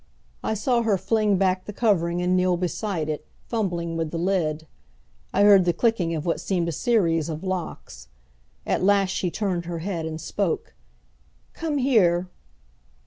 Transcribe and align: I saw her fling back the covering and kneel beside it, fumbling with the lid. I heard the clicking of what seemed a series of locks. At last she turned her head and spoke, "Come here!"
I 0.43 0.55
saw 0.55 0.81
her 0.81 0.97
fling 0.97 1.37
back 1.37 1.65
the 1.65 1.71
covering 1.73 2.23
and 2.23 2.35
kneel 2.35 2.57
beside 2.57 3.07
it, 3.07 3.23
fumbling 3.45 3.97
with 3.97 4.09
the 4.09 4.17
lid. 4.17 4.65
I 5.31 5.43
heard 5.43 5.63
the 5.63 5.73
clicking 5.73 6.15
of 6.15 6.25
what 6.25 6.41
seemed 6.41 6.67
a 6.67 6.71
series 6.71 7.29
of 7.29 7.43
locks. 7.43 8.07
At 8.65 8.83
last 8.83 9.09
she 9.11 9.29
turned 9.29 9.65
her 9.65 9.77
head 9.85 10.07
and 10.07 10.19
spoke, 10.19 10.73
"Come 11.53 11.77
here!" 11.77 12.29